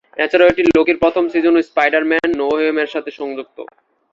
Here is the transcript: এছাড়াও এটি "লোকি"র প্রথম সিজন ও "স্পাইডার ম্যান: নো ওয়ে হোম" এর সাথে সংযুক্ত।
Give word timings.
এছাড়াও 0.17 0.51
এটি 0.51 0.61
"লোকি"র 0.69 0.97
প্রথম 1.03 1.23
সিজন 1.33 1.53
ও 1.55 1.67
"স্পাইডার 1.69 2.03
ম্যান: 2.09 2.29
নো 2.39 2.45
ওয়ে 2.51 2.65
হোম" 2.67 2.77
এর 2.83 2.89
সাথে 2.93 3.09
সংযুক্ত। 3.19 3.57